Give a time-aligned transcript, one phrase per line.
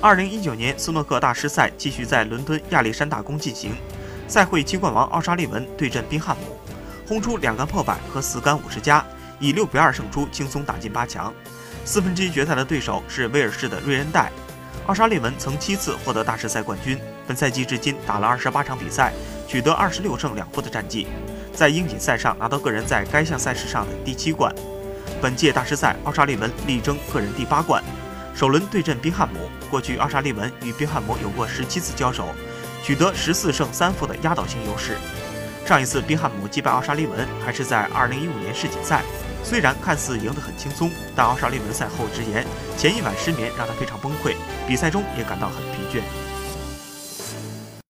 [0.00, 3.72] 二零一九年斯诺克大师赛继续在伦敦亚历山大宫进行，
[4.28, 6.56] 赛会七冠王奥沙利文对阵宾汉姆，
[7.08, 9.04] 轰出两杆破百和四杆五十加，
[9.40, 11.34] 以六比二胜出，轻松打进八强。
[11.84, 14.30] 四分之一决赛的对手是威尔士的瑞恩戴。
[14.86, 16.96] 奥沙利文曾七次获得大师赛冠军，
[17.26, 19.12] 本赛季至今打了二十八场比赛，
[19.48, 21.08] 取得二十六胜两负的战绩，
[21.52, 24.54] 在英锦赛上拿到个人在该项赛事上的第七冠。
[25.20, 27.82] 本届大师赛，奥沙利文力争个人第八冠。
[28.38, 32.28] 首轮对阵宾汉姆，过去奥沙利文与宾汉姆有过十七次交手，
[32.84, 34.96] 取得十四胜三负的压倒性优势。
[35.66, 39.02] 上一次宾汉姆击败奥沙利文还是在二零一五年世锦赛，
[39.42, 42.46] 虽然看似赢得很轻松，但奥沙利文赛后直言，
[42.76, 44.36] 前一晚失眠让他非常崩溃，
[44.68, 46.00] 比赛中也感到很疲倦。